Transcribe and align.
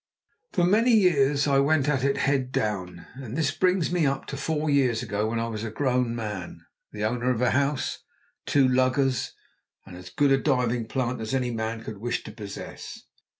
For 0.51 0.63
many 0.63 0.95
years 0.95 1.45
I 1.47 1.59
went 1.59 1.87
at 1.87 2.03
it 2.03 2.17
head 2.17 2.51
down, 2.51 3.05
and 3.13 3.37
this 3.37 3.51
brings 3.51 3.91
me 3.91 4.07
up 4.07 4.25
to 4.33 4.35
four 4.35 4.67
years 4.67 5.03
ago, 5.03 5.27
when 5.27 5.39
I 5.39 5.47
was 5.47 5.63
a 5.63 5.69
grown 5.69 6.15
man, 6.15 6.65
the 6.91 7.03
owner 7.03 7.29
of 7.29 7.39
a 7.39 7.51
house, 7.51 7.99
two 8.47 8.67
luggers, 8.67 9.33
and 9.85 9.95
as 9.95 10.09
good 10.09 10.31
a 10.31 10.39
diving 10.41 10.87
plant 10.87 11.21
as 11.21 11.35
any 11.35 11.51
man 11.51 11.83
could 11.83 11.99
wish 11.99 12.23
to 12.23 12.31
possess. 12.31 13.03